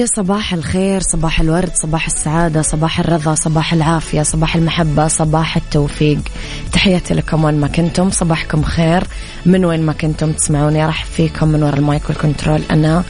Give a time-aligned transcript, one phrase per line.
[0.00, 6.18] يا صباح الخير صباح الورد صباح السعادة صباح الرضا صباح العافية صباح المحبة صباح التوفيق.
[6.72, 9.04] تحياتي لكم وين ما كنتم صباحكم خير.
[9.46, 12.62] من وين ما كنتم تسمعوني راح فيكم من وراء المايك والكنترول.
[12.70, 13.04] أنا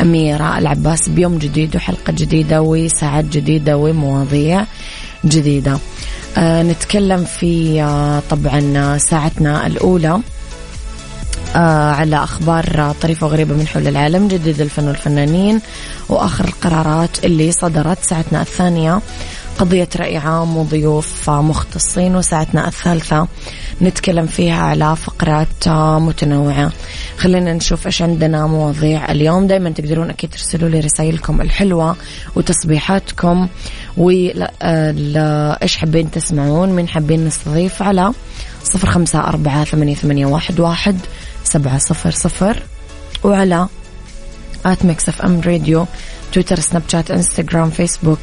[0.00, 4.64] أميرة العباس بيوم جديد وحلقة جديدة وساعات جديدة ومواضيع
[5.24, 5.78] جديدة.
[6.38, 10.08] آه نتكلم في آه طبعا ساعتنا الأولى.
[10.08, 10.20] آه
[11.54, 15.60] على أخبار طريفة وغريبة من حول العالم جديد الفن والفنانين
[16.08, 19.00] وآخر القرارات اللي صدرت ساعتنا الثانية.
[19.58, 23.28] قضية رأي عام وضيوف مختصين وساعتنا الثالثة
[23.82, 25.68] نتكلم فيها على فقرات
[26.02, 26.72] متنوعة.
[27.18, 29.46] خلينا نشوف إيش عندنا مواضيع اليوم.
[29.46, 31.96] دايما تقدرون أكيد ترسلوا لي رسائلكم الحلوة
[32.36, 33.48] وتصبيحاتكم.
[33.96, 38.12] وإيش حابين تسمعون؟ من حابين نستضيف؟ على
[38.64, 40.98] صفر خمسة أربعة ثمانية, ثمانية واحد, واحد.
[41.46, 42.62] سبعة صفر صفر.
[43.24, 43.68] وعلى
[44.66, 45.86] at Mix FM Radio
[46.32, 48.18] تويتر سناب شات انستغرام فيسبوك.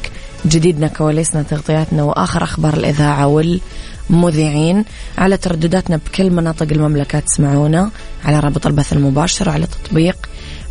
[0.46, 4.84] جديدنا كواليسنا تغطياتنا وآخر أخبار الإذاعة والمذيعين.
[5.18, 7.90] على تردداتنا بكل مناطق المملكة تسمعونا.
[8.24, 10.16] على رابط البث المباشر وعلى تطبيق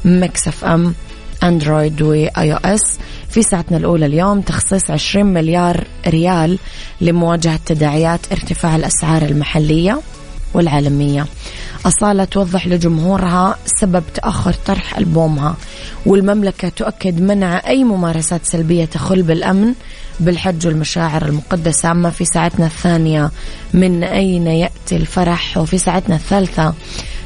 [0.06, 0.96] Mix FM
[1.44, 3.00] Android و iOS.
[3.30, 6.60] في ساعتنا الأولى اليوم تخصيص 20 مليار ريال
[7.02, 10.02] لمواجهة تداعيات ارتفاع الأسعار المحلية.
[10.54, 11.26] والعالمية.
[11.86, 15.56] أصالة توضح لجمهورها سبب تأخر طرح ألبومها
[16.06, 19.74] والمملكة تؤكد منع أي ممارسات سلبية تخل بالأمن
[20.20, 21.92] بالحج والمشاعر المقدسة.
[21.92, 23.32] أما في ساعتنا الثانية
[23.74, 26.74] من أين يأتي الفرح؟ وفي ساعتنا الثالثة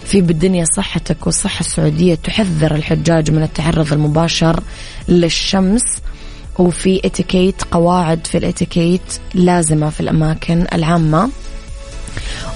[0.06, 4.64] في بالدنيا صحتك والصحة السعودية تحذر الحجاج من التعرض المباشر
[5.10, 5.84] للشمس.
[6.60, 9.02] وفي اتيكيت قواعد في الاتيكيت
[9.34, 11.30] لازمة في الأماكن العامة.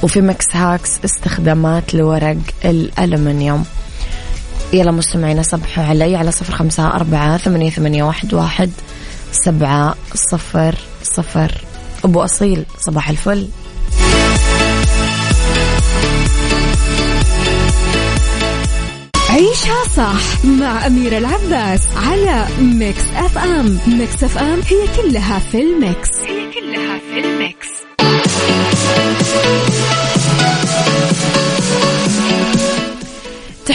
[0.03, 3.65] وفي Mix hacks استخدامات لورق الألمنيوم.
[4.73, 8.71] يلا مستمعينا صبحوا علي على صفر خمسة أربعة ثمانية, ثمانية واحد, واحد
[9.31, 9.95] سبعة
[10.31, 11.51] صفر صفر.
[12.05, 13.47] أبو أصيل صباح الفل.
[19.29, 23.79] عيشها صح مع أميرة العباس على Mix FM.
[23.87, 26.09] Mix FM هي كلها في ال mix.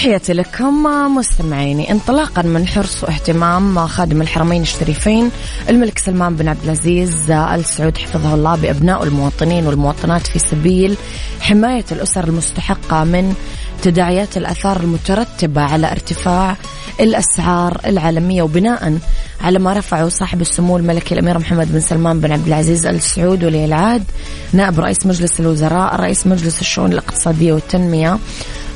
[0.06, 0.82] تحياتي لكم
[1.16, 1.92] مستمعيني.
[1.92, 5.30] انطلاقا من حرص واهتمام خادم الحرمين الشريفين
[5.68, 10.96] الملك سلمان بن عبد العزيز ال سعود حفظه الله بأبناء المواطنين والمواطنات في سبيل
[11.40, 13.34] حماية الأسر المستحقة من
[13.82, 16.56] تداعيات الآثار المترتبة على ارتفاع
[17.00, 18.98] الأسعار العالمية وبناء
[19.40, 23.44] على ما رفعه صاحب السمو الملكي الأمير محمد بن سلمان بن عبد العزيز ال سعود
[23.44, 24.04] ولي العهد
[24.52, 28.18] نائب رئيس مجلس الوزراء رئيس مجلس الشؤون الاقتصادية والتنمية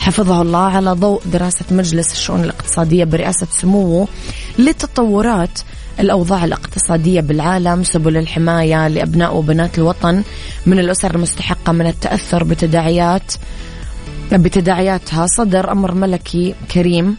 [0.01, 4.09] حفظه الله على ضوء دراسة مجلس الشؤون الاقتصادية برئاسة سموه
[4.59, 5.59] للتطورات
[6.01, 10.23] الأوضاع الاقتصادية بالعالم سبل الحماية لأبناء وبنات الوطن
[10.67, 13.33] من الأسر المستحقة من التأثر بتداعيات
[14.33, 15.27] بتداعياتها.
[15.27, 17.17] صدر أمر ملكي كريم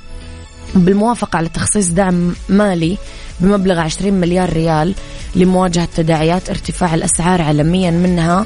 [0.75, 2.97] بالموافقة على تخصيص دعم مالي
[3.39, 4.93] بمبلغ 20 مليار ريال
[5.35, 8.45] لمواجهة تداعيات ارتفاع الأسعار عالميا منها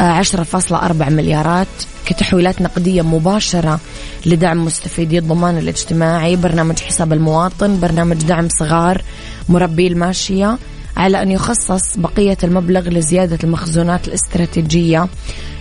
[0.00, 1.66] 10.4 مليارات
[2.06, 3.80] كتحويلات نقدية مباشرة
[4.26, 9.02] لدعم مستفيدي الضمان الاجتماعي برنامج حساب المواطن برنامج دعم صغار
[9.48, 10.58] مربي الماشية
[10.96, 15.08] على أن يخصص بقية المبلغ لزيادة المخزونات الاستراتيجية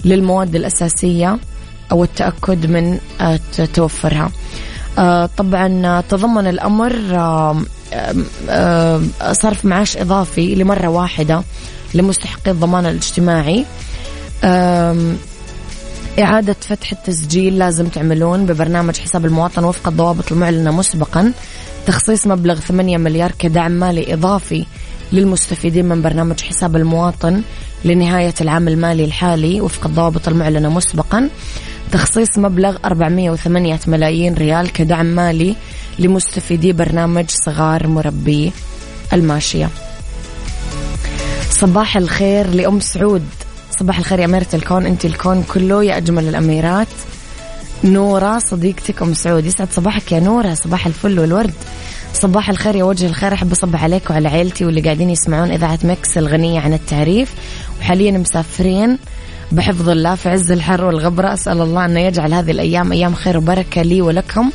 [0.06, 1.38] للمواد الأساسية
[1.92, 3.40] أو التأكد من آه،
[3.74, 4.32] توفرها.
[4.98, 6.96] آه، طبعا تضمن الأمر
[8.50, 9.02] آه،
[9.32, 11.44] صرف معاش إضافي لمرة واحدة
[11.94, 13.66] لمستحقي الضمان الاجتماعي.
[16.20, 21.34] إعادة فتح التسجيل لازم تعملون ببرنامج حساب المواطن وفق الضوابط المعلنة مسبقا.
[21.86, 24.66] تخصيص مبلغ 8 مليار كدعم مالي إضافي
[25.12, 27.42] للمستفيدين من برنامج حساب المواطن
[27.86, 31.30] لنهاية العام المالي الحالي وفق الضوابط المعلنة مسبقا.
[31.92, 35.56] تخصيص مبلغ 408 ملايين ريال كدعم مالي
[36.00, 38.52] لمستفيدي برنامج صغار مربي
[39.14, 39.70] الماشية.
[41.50, 43.26] صباح الخير لأم سعود.
[43.80, 44.86] صباح الخير يا أميرة الكون.
[44.86, 46.88] أنت الكون كله يا أجمل الأميرات.
[47.84, 49.46] نورة صديقتك أم سعود.
[49.46, 50.54] يسعد صباحك يا نورة.
[50.54, 51.54] صباح الفل والورد.
[52.14, 53.34] صباح الخير يا وجه الخير.
[53.34, 57.34] أحب أصبح عليك وعلى عيلتي واللي قاعدين يسمعون إذاعة مكس الغنية عن التعريف.
[57.80, 58.98] وحاليا مسافرين
[59.52, 61.34] بحفظ الله في عز الحر والغبرة.
[61.34, 64.52] أسأل الله أن يجعل هذه الأيام أيام خير وبركة لي ولكم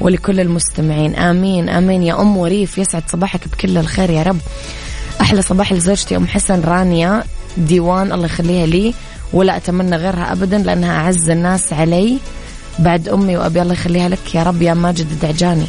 [0.00, 1.14] ولكل المستمعين.
[1.14, 1.68] آمين.
[1.68, 2.78] آمين يا أم وريف.
[2.78, 4.38] يسعد صباحك بكل الخير يا رب.
[5.20, 7.24] أحلى صباح لزوجتي أم حسن رانيا.
[7.56, 8.94] ديوان الله يخليها لي
[9.32, 12.18] ولا أتمنى غيرها أبدا لأنها أعز الناس علي.
[12.78, 15.66] بعد أمي وأبي الله يخليها لك يا رب يا ماجد الدعجاني.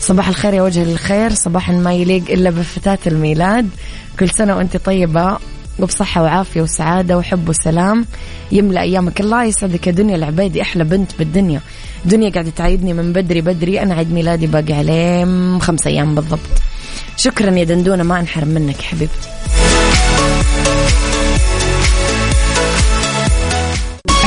[0.00, 3.68] صباح الخير يا وجه الخير صباح ما يليق إلا بفتاة الميلاد.
[4.20, 5.38] كل سنة وأنت طيبة
[5.78, 8.06] وبصحة وعافية وسعادة وحب وسلام.
[8.52, 9.20] يملأ أيامك.
[9.20, 11.60] الله يسعدك يا دنيا العبيدي أحلى بنت بالدنيا.
[12.04, 15.24] دنيا قاعدة تعيدني من بدري بدري أنا عيد ميلادي باقي عليه
[15.58, 16.40] خمس أيام بالضبط.
[17.16, 19.28] شكرا يا دندونة ما أنحرم منك حبيبتي.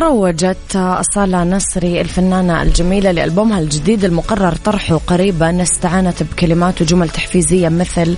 [0.00, 8.16] روجت أصالة نصري الفنانة الجميلة لألبومها الجديد المقرر طرحه قريبا استعانت بكلمات وجمل تحفيزية مثل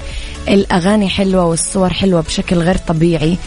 [0.48, 3.38] الأغاني حلوة والصور حلوة بشكل غير طبيعي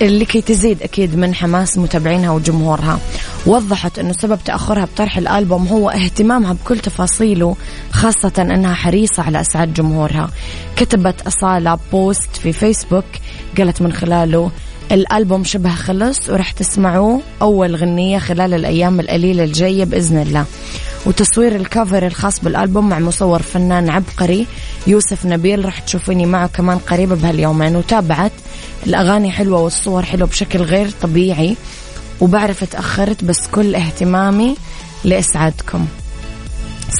[0.00, 2.98] لكي تزيد أكيد من حماس متابعينها وجمهورها.
[3.46, 7.56] وضحت أنه سبب تأخرها بطرح الألبوم هو اهتمامها بكل تفاصيله
[7.90, 10.30] خاصة أنها حريصة على أسعاد جمهورها.
[10.76, 13.04] كتبت أصالة بوست في فيسبوك
[13.58, 14.50] قالت من خلاله
[14.92, 20.44] الألبوم شبه خلص ورح تسمعوه أول غنية خلال الأيام القليلة الجاية بإذن الله.
[21.06, 24.46] وتصوير الكفر الخاص بالألبوم مع مصور فنان عبقري
[24.86, 27.76] يوسف نبيل رح تشوفيني معه كمان قريبة بهاليومين.
[27.76, 28.32] وتابعت
[28.86, 31.56] الأغاني حلوة والصور حلوة بشكل غير طبيعي
[32.20, 34.56] وبعرف تأخرت بس كل اهتمامي
[35.04, 35.86] لإسعادكم.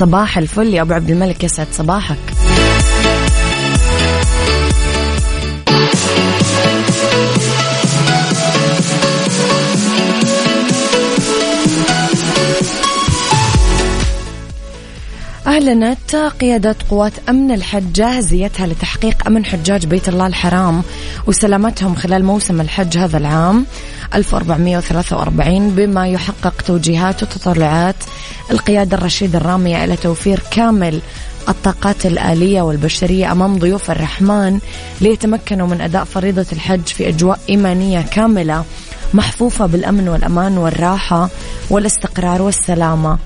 [0.00, 2.51] صباح الفل يا أبو عبد الملك يسعد صباحك.
[15.62, 20.83] أعلنت قيادة قوات أمن الحج جاهزيتها لتحقيق أمن حجاج بيت الله الحرام
[21.26, 23.66] وسلامتهم خلال موسم الحج هذا العام
[24.14, 27.97] 1443 بما يحقق توجيهات وتطلعات
[28.50, 31.00] القيادة الرشيدة الرامية إلى توفير كامل
[31.49, 34.59] الطاقات الآلية والبشرية أمام ضيوف الرحمن
[35.00, 38.64] ليتمكنوا من أداء فريضة الحج في أجواء إيمانية كاملة
[39.14, 41.28] محفوفة بالأمن والأمان والراحة
[41.71, 43.19] والاستقرار والسلامة.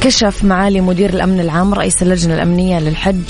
[0.00, 3.22] كشف معالي مدير الأمن العام رئيس اللجنة الأمنية للحج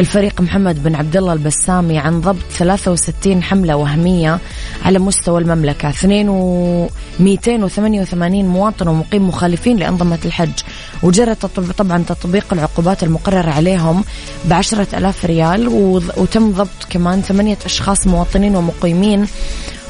[0.00, 4.38] الفريق محمد بن عبد الله البسامي عن ضبط 63 حملة وهمية
[4.84, 5.92] على مستوى المملكة.
[7.20, 10.52] 288 مواطن ومقيم مخالفين لأنظمة الحج.
[11.02, 11.34] وجرى
[11.78, 14.04] طبعا تطبيق العقوبات المقرره عليهم
[14.44, 15.68] بعشرة ألاف ريال
[16.16, 19.26] وتم ضبط كمان ثمانية أشخاص مواطنين ومقيمين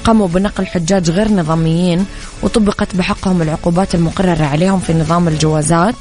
[0.04, 2.06] قاموا بنقل حجاج غير نظاميين
[2.42, 5.94] وطبقت بحقهم العقوبات المقررة عليهم في نظام الجوازات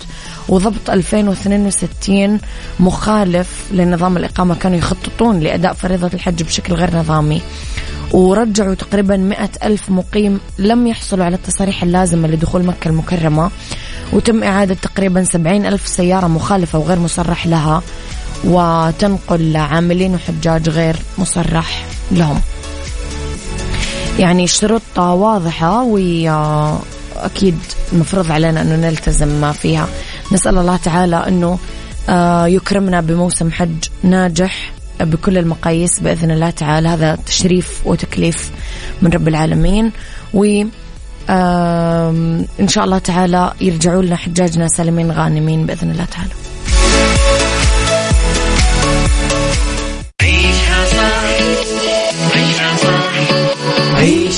[0.49, 2.39] وضبط 2062
[2.79, 4.55] مخالف لنظام الإقامة.
[4.55, 7.41] كانوا يخططون لأداء فريضة الحج بشكل غير نظامي
[8.11, 13.51] ورجعوا تقريبا مئة ألف مقيم لم يحصلوا على التصاريح اللازمة لدخول مكة المكرمة
[14.13, 17.81] وتم إعادة تقريبا سبعين ألف سيارة مخالفة وغير مصرح لها
[18.43, 22.41] وتنقل عاملين وحجاج غير مصرح لهم.
[24.19, 27.57] يعني الشروط واضحة وأكيد
[27.93, 29.87] المفروض علينا أنه نلتزم فيها.
[30.31, 31.59] نسأل الله تعالى أنه
[32.09, 36.89] آه، يكرمنا بموسم حج ناجح بكل المقاييس بإذن الله تعالى.
[36.89, 38.51] هذا تشريف وتكليف
[39.01, 39.91] من رب العالمين.
[40.33, 40.63] و
[42.59, 46.52] إن شاء الله تعالى يرجعوا لنا حجاجنا سالمين غانمين بإذن الله تعالى.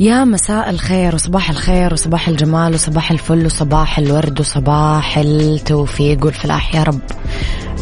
[0.00, 6.82] يا مساء الخير وصباح الخير وصباح الجمال وصباح الفل وصباح الورد وصباح التوفيق والفلاح يا
[6.82, 7.00] رب.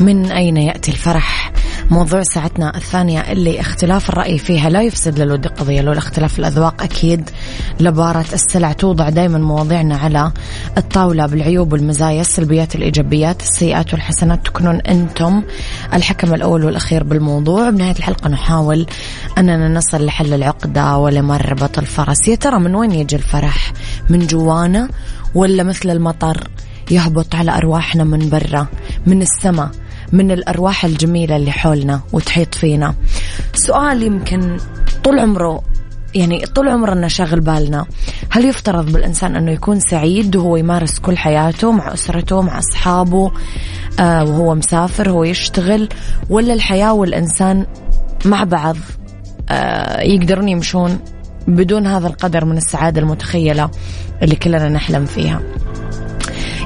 [0.00, 1.52] من أين يأتي الفرح؟
[1.90, 7.30] موضوع ساعتنا الثانية اللي اختلاف الرأي فيها لا يفسد للود قضية لو الاختلاف الأذواق أكيد
[7.80, 10.32] لبارة السلع توضع دائما مواضيعنا على
[10.76, 14.44] الطاولة بالعيوب والمزايا السلبيات الإيجابيات السيئات والحسنات.
[14.44, 15.42] تكونون أنتم
[15.94, 17.70] الحكم الأول والأخير بالموضوع.
[17.70, 18.86] بنهاية الحلقة نحاول
[19.38, 23.72] أننا نصل لحل العقدة ولمربط الفرس يا ترى من وين يجي الفرح؟
[24.10, 24.88] من جوانا
[25.34, 26.48] ولا مثل المطر
[26.90, 28.66] يهبط على أرواحنا من برا
[29.06, 29.70] من السماء؟
[30.12, 32.94] من الأرواح الجميلة اللي حولنا وتحيط فينا.
[33.54, 34.56] سؤال يمكن
[35.04, 35.62] طول عمره
[36.14, 37.86] يعني طول عمرنا شاغل بالنا.
[38.30, 43.32] هل يفترض بالإنسان أنه يكون سعيد وهو يمارس كل حياته مع أسرته مع أصحابه
[44.00, 45.88] آه وهو مسافر هو يشتغل
[46.30, 47.66] ولا الحياة والإنسان
[48.24, 48.76] مع بعض
[49.48, 50.98] آه يقدرون يمشون
[51.48, 53.70] بدون هذا القدر من السعادة المتخيلة
[54.22, 55.40] اللي كلنا نحلم فيها؟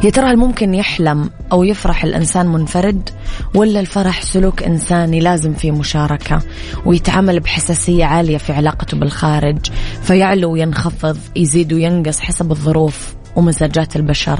[0.04, 3.10] يا ترى هل ممكن يحلم أو يفرح الإنسان منفرد
[3.54, 6.42] ولا الفرح سلوك إنساني لازم فيه مشاركة
[6.86, 9.58] ويتعامل بحساسية عالية في علاقته بالخارج
[10.02, 14.38] فيعلو وينخفض يزيد وينقص حسب الظروف ومزاجات البشر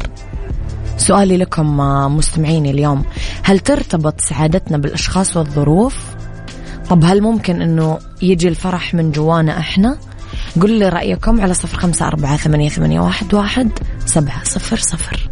[0.96, 1.76] سؤالي لكم
[2.16, 3.04] مستمعيني اليوم
[3.42, 6.06] هل ترتبط سعادتنا بالأشخاص والظروف؟
[6.90, 9.98] طب هل ممكن أنه يجي الفرح من جوانا إحنا؟
[10.60, 13.70] قل لي رأيكم على صفر خمسة أربعة ثمانية, ثمانية واحد, واحد
[14.06, 15.31] سبعة صفر صفر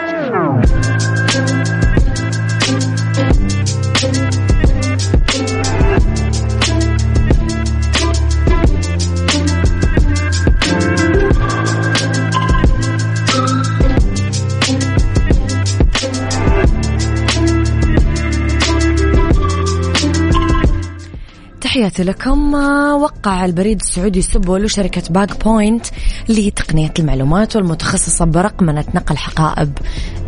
[21.71, 22.53] تحياتي لكم.
[23.01, 25.85] وقع البريد السعودي سبل وشركة Bag Point
[26.29, 29.77] لتقنية المعلومات والمتخصصة برقمنة نقل حقائب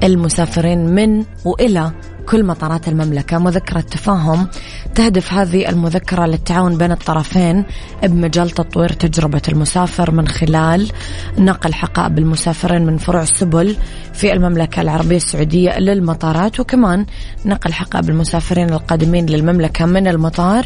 [0.03, 1.91] المسافرين من وإلى
[2.29, 3.37] كل مطارات المملكة.
[3.37, 4.47] مذكرة تفاهم
[4.95, 7.63] تهدف هذه المذكرة للتعاون بين الطرفين
[8.03, 10.91] بمجال تطوير تجربة المسافر من خلال
[11.37, 13.75] نقل حقائب المسافرين من فروع سبل
[14.13, 17.05] في المملكة العربية السعودية للمطارات وكمان
[17.45, 20.65] نقل حقائب المسافرين القادمين للمملكة من المطار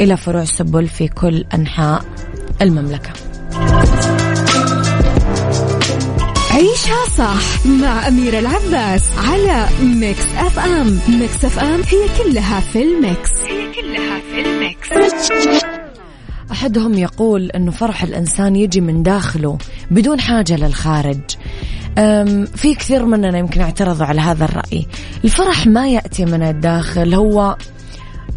[0.00, 2.04] إلى فروع سبل في كل أنحاء
[2.62, 3.10] المملكة.
[6.54, 10.98] عيشها صح مع أميرة العباس على Mix FM.
[11.08, 13.30] Mix FM هي كلها في ال mix.
[13.48, 14.88] هي كلها في ال mix.
[16.52, 19.58] أحدهم يقول أنه فرح الإنسان يجي من داخله
[19.90, 21.20] بدون حاجة للخارج.
[22.54, 24.86] في كثير مننا يمكن اعترضوا على هذا الرأي.
[25.24, 27.56] الفرح ما يأتي من الداخل هو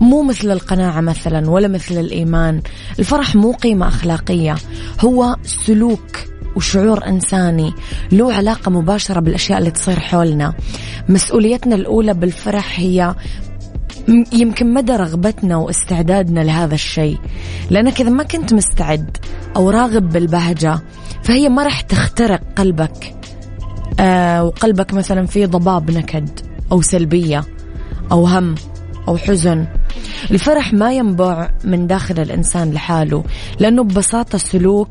[0.01, 2.61] مو مثل القناعة مثلا ولا مثل الإيمان.
[2.99, 4.55] الفرح مو قيمة أخلاقية
[4.99, 6.17] هو سلوك
[6.57, 7.73] وشعور إنساني
[8.11, 10.53] له علاقة مباشرة بالأشياء اللي تصير حولنا.
[11.09, 13.15] مسؤوليتنا الأولى بالفرح هي
[14.33, 17.17] يمكن مدى رغبتنا واستعدادنا لهذا الشيء.
[17.69, 19.17] لأنك إذا ما كنت مستعد
[19.55, 20.79] أو راغب بالبهجة
[21.23, 23.15] فهي ما راح تخترق قلبك.
[23.99, 26.29] آه وقلبك مثلا فيه ضباب نكد
[26.71, 27.43] أو سلبية
[28.11, 28.55] أو هم.
[29.07, 29.65] أو حزن.
[30.31, 33.23] الفرح ما ينبع من داخل الإنسان لحاله
[33.59, 34.89] لأنه ببساطة سلوك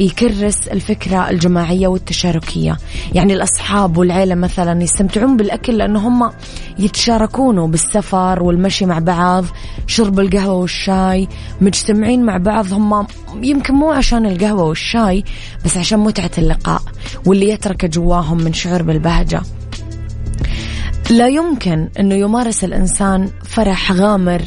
[0.00, 2.76] يكرس الفكرة الجماعية والتشاركية.
[3.14, 6.30] يعني الأصحاب والعيلة مثلا يستمتعون بالأكل لأنه هم
[6.78, 9.44] يتشاركونه بالسفر والمشي مع بعض
[9.86, 11.28] شرب القهوة والشاي
[11.60, 12.72] مجتمعين مع بعض.
[12.72, 13.06] هم
[13.42, 15.24] يمكن مو عشان القهوة والشاي
[15.64, 16.82] بس عشان متعة اللقاء
[17.26, 19.42] واللي يترك جواهم من شعور بالبهجة.
[21.10, 24.42] لا يمكن أنه يمارس الإنسان فرح غامر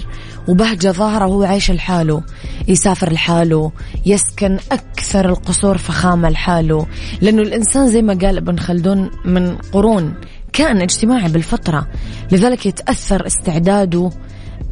[0.47, 2.23] وبهجة ظاهرة وهو عايش لحاله
[2.67, 3.71] يسافر لحاله
[4.05, 6.85] يسكن أكثر القصور فخامة لحاله.
[7.21, 10.13] لأنه الإنسان زي ما قال ابن خلدون من قرون
[10.53, 11.87] كان اجتماعي بالفطرة
[12.31, 14.09] لذلك يتأثر استعداده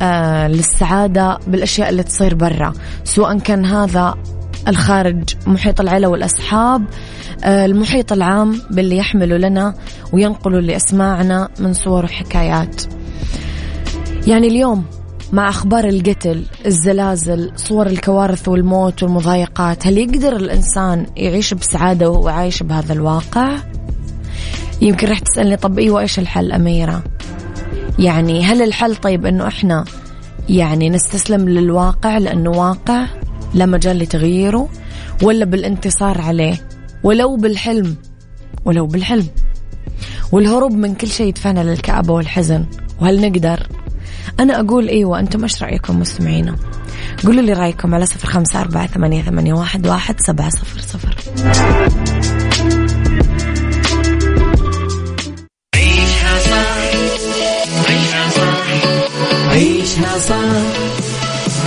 [0.02, 2.74] آه للسعادة بالأشياء اللي تصير برا.
[3.04, 4.16] سواء كان هذا
[4.68, 6.86] الخارج محيط العيلة والأصحاب
[7.44, 9.74] آه، المحيط العام باللي يحمله لنا
[10.14, 12.82] وينقله لأسماعنا من صور وحكايات
[14.28, 14.86] يعني اليوم
[15.32, 22.64] مع أخبار القتل الزلازل صور الكوارث والموت والمضايقات هل يقدر الإنسان يعيش بسعادة وهو عايش
[22.64, 23.58] بهذا الواقع؟
[24.82, 27.04] يمكن رح تسألني طب أيوة إيش الحل أميرة؟
[28.00, 29.86] يعني هل الحل طيب أنه إحنا
[30.50, 33.06] يعني نستسلم للواقع لأنه واقع
[33.54, 34.70] لا مجال لتغييره
[35.24, 36.68] ولا بالانتصار عليه
[37.04, 37.96] ولو بالحلم
[38.66, 39.28] ولو بالحلم.
[40.32, 42.66] والهروب من كل شيء يدفعنا للكآبة والحزن.
[43.02, 43.68] وهل نقدر؟
[44.40, 46.56] أنا أقول أيوة أنتم إيش رأيكم مستمعينا
[47.26, 51.16] قولوا لي رأيكم على صفر خمسة أربعة ثمانية, ثمانية واحد, واحد سبعة صفر صفر.
[55.76, 56.78] عيشها صح
[57.90, 58.68] عيشها صح
[59.52, 60.36] عيشها صح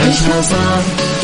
[0.01, 1.24] عيشها صح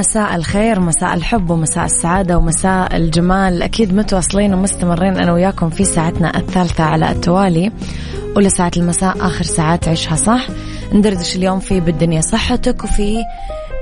[0.00, 3.62] مساء الخير مساء الحب ومساء السعادة ومساء الجمال.
[3.62, 7.72] أكيد متواصلين ومستمرين أنا وياكم في ساعتنا الثالثة على التوالي.
[8.36, 10.46] أولى ساعة المساء آخر ساعات عيشها صح.
[10.92, 13.24] ندردش اليوم في بالدنيا صحتك وفي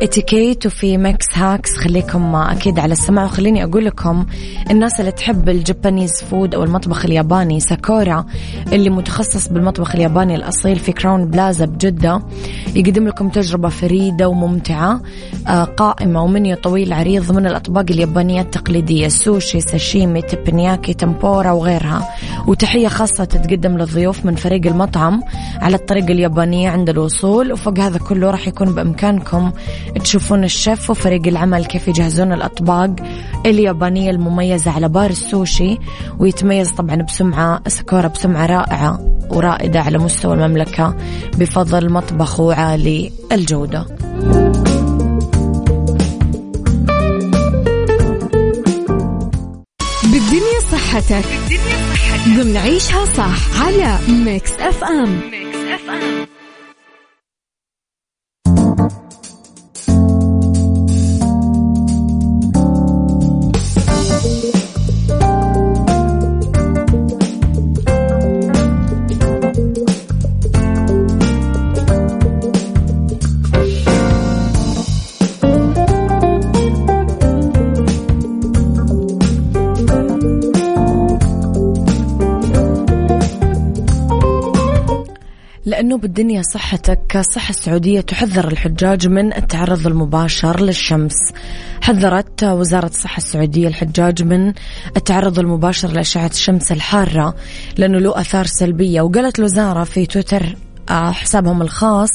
[0.03, 4.27] اتيكيت وفي Mix hacks خليكم أكيد على السماع وخليني أقول لكم
[4.71, 8.27] الناس اللي تحب ال Japanese food أو المطبخ الياباني ساكورا
[8.73, 12.23] اللي متخصص بالمطبخ الياباني الأصيل في كراون بلازا بجدة
[12.75, 15.01] يقدم لكم تجربة فريدة وممتعة
[15.49, 19.09] آه، قائمة ومنيو طويل عريض من الأطباق اليابانية التقليدية.
[19.09, 22.09] سوشي ساشيمي تيبانياكي تمبورا وغيرها.
[22.47, 25.23] وتحية خاصة تتقدم للضيوف من فريق المطعم
[25.61, 27.53] على الطريقة اليابانية عند الوصول.
[27.53, 29.53] وفوق هذا كله راح يكون بإمكانكم
[30.05, 32.91] تشوفون الشيف وفريق العمل كيف يجهزون الأطباق
[33.47, 35.79] اليابانية المميزة على بار السوشي
[36.19, 40.97] ويتميز طبعا بسمعة ساكورا بسمعة رائعة ورائدة على مستوى المملكة
[41.39, 43.87] بفضل مطبخه عالي الجودة.
[50.03, 51.25] بالدنيا صحتك.
[52.29, 55.21] ضمن عيشها صح على Mix FM.
[55.31, 56.38] Mix FM.
[85.89, 91.17] لأنه بالدنيا صحتك الصحة السعودية تحذر الحجاج من التعرض المباشر للشمس.
[91.83, 94.53] حذرت وزارة الصحة السعودية الحجاج من
[94.97, 97.35] التعرض المباشر لأشعة الشمس الحارة
[97.77, 100.57] لأنه له أثار سلبية وقالت الوزارة في تويتر
[100.91, 102.09] حسابهم الخاص.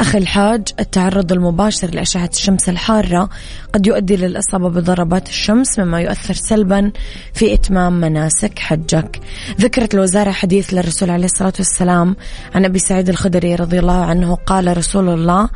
[0.00, 3.28] أخي الحاج التعرض المباشر لأشعة الشمس الحارة
[3.72, 6.92] قد يؤدي للإصابة بضربات الشمس مما يؤثر سلبا
[7.34, 9.20] في إتمام مناسك حجك.
[9.60, 12.16] ذكرت الوزارة حديث للرسول عليه الصلاة والسلام
[12.54, 15.48] عن أبي سعيد الخدري رضي الله عنه قال رسول الله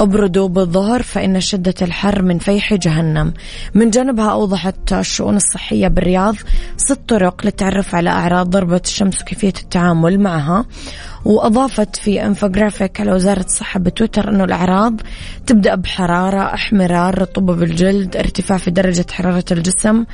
[0.00, 3.32] أبردوا بالظهر فإن شدة الحر من فيح جهنم.
[3.74, 6.34] من جانبها أوضحت الشؤون الصحية بالرياض
[6.76, 10.64] ست طرق للتعرف على أعراض ضربة الشمس وكيفية التعامل معها.
[11.24, 15.00] وأضافت في انفوجرافيك على وزارة الصحة بتويتر أنه الأعراض
[15.46, 20.04] تبدأ بحرارة احمرار رطوبة بالجلد ارتفاع في درجة حرارة الجسم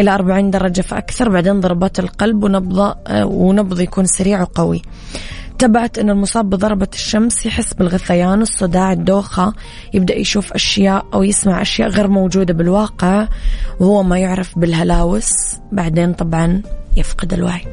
[0.00, 4.82] إلى 40 درجة فأكثر بعدين ضربات القلب ونبض ونبض يكون سريع وقوي.
[5.58, 9.52] تبعت أن المصاب بضربة الشمس يحس بالغثيان الصداع الدوخة
[9.94, 13.28] يبدأ يشوف أشياء أو يسمع أشياء غير موجودة بالواقع
[13.80, 16.62] وهو ما يعرف بالهلاوس بعدين طبعا
[16.96, 17.64] يفقد الوعي.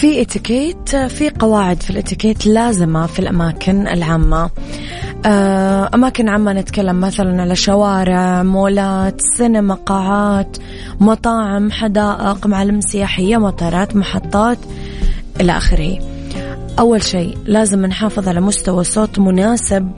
[0.00, 4.50] في اتيكيت في قواعد في الاتيكيت لازمة في الأماكن العامة.
[5.26, 10.56] آه، أماكن عامة نتكلم مثلا على شوارع مولات سينما قاعات
[11.00, 14.58] مطاعم حدائق معالم سياحية مطارات محطات
[15.40, 15.98] إلى آخره.
[16.78, 19.90] أول شيء لازم نحافظ على مستوى صوت مناسب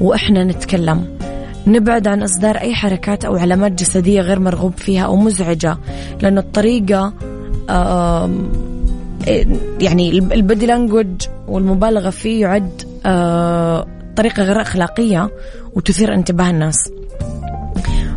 [0.00, 1.18] وإحنا نتكلم.
[1.66, 5.78] نبعد عن إصدار أي حركات أو علامات جسدية غير مرغوب فيها أو مزعجة
[6.20, 7.12] لأن الطريقة
[9.80, 15.30] يعني البدي لانجوج والمبالغة فيه يعد آه، طريقة غير أخلاقية
[15.74, 16.90] وتثير انتباه الناس.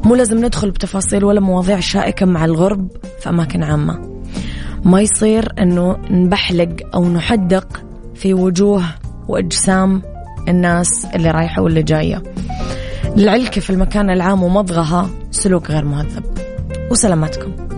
[0.05, 2.87] مو لازم ندخل بتفاصيل ولا مواضيع شائكة مع الغرب
[3.19, 4.23] في أماكن عامة.
[4.85, 7.67] ما يصير أنه نبحلق أو نحدق
[8.15, 8.83] في وجوه
[9.27, 10.01] وأجسام
[10.47, 12.23] الناس اللي رايحة واللي جاية.
[13.17, 16.23] العلكة في المكان العام ومضغها سلوك غير مهذب.
[16.91, 17.72] وسلامتكم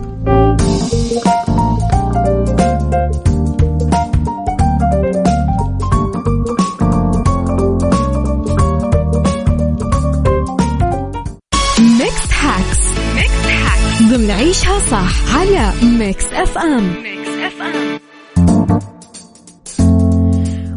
[14.26, 16.94] ضمن عيشها صح على Mix FM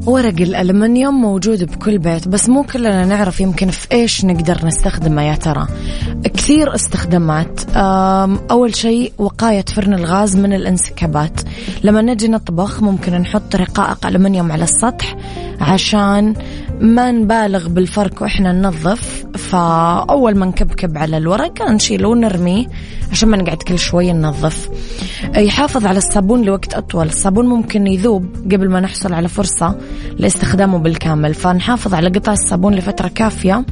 [0.06, 5.34] ورق الألمنيوم موجود بكل بيت بس مو كلنا نعرف يمكن في إيش نقدر نستخدمه يا
[5.34, 5.68] ترى.
[6.24, 7.61] كثير استخدامات.
[8.50, 11.40] أول شيء وقاية فرن الغاز من الانسكابات.
[11.85, 15.16] لما نجي نطبخ ممكن نحط رقائق ألمنيوم على السطح
[15.61, 16.35] عشان
[16.81, 19.24] ما نبالغ بالفرك وإحنا ننظف.
[19.35, 22.66] فأول ما نكبكب على الورق نشيله ونرميه
[23.11, 24.68] عشان ما نقعد كل شوي ننظف.
[25.37, 27.07] يحافظ على الصابون لوقت أطول.
[27.07, 29.74] الصابون ممكن يذوب قبل ما نحصل على فرصة
[30.18, 31.35] لاستخدامه بالكامل.
[31.35, 33.64] فنحافظ على قطع الصابون لفترة كافية.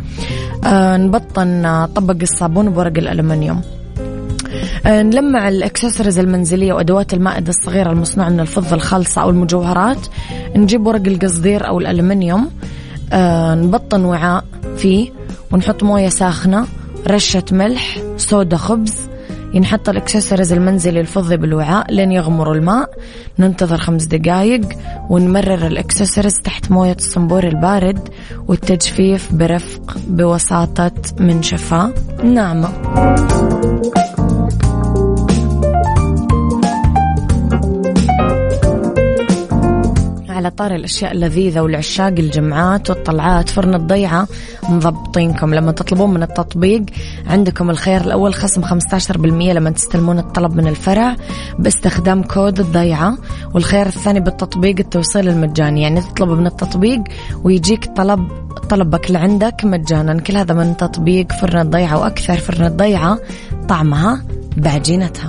[0.65, 3.61] آه، نبطن طبق الصابون بورق الألمنيوم.
[4.87, 10.07] آه، نلمع الإكسسوارز المنزلية وأدوات المائدة الصغيرة المصنوعة من الفضة الخالصة أو المجوهرات.
[10.57, 12.51] نجيب ورق القصدير أو الألمنيوم.
[13.13, 14.45] آه، نبطن وعاء
[14.77, 15.11] فيه
[15.53, 16.67] ونحط موية ساخنة
[17.09, 18.95] رشة ملح صودا خبز.
[19.55, 22.91] ينحط الاكسسوارز المنزلي الفضي بالوعاء لين يغمر الماء.
[23.39, 24.61] ننتظر خمس دقائق
[25.11, 28.09] ونمرر الاكسسوارز تحت موية الصنبور البارد
[28.49, 31.93] والتجفيف برفق بوساطة منشفة
[32.25, 32.69] ناعمة.
[40.47, 44.29] على طاري الأشياء اللذيذة والعشاق الجمعات والطلعات فرن الضيعة
[44.69, 46.83] مضبطينكم لما تطلبون من التطبيق
[47.27, 49.17] عندكم الخيار الأول خصم 15%
[49.53, 51.17] لما تستلمون الطلب من الفرع
[51.59, 53.19] باستخدام كود الضيعة.
[53.55, 55.83] والخيار الثاني بالتطبيق التوصيل المجاني.
[55.83, 57.01] يعني تطلب من التطبيق
[57.45, 58.29] ويجيك طلب
[58.71, 60.21] طلبك لعندك مجانا.
[60.21, 62.37] كل هذا من تطبيق فرن الضيعة وأكثر.
[62.37, 63.19] فرن الضيعة
[63.69, 64.23] طعمها
[64.57, 65.29] بعجينتها.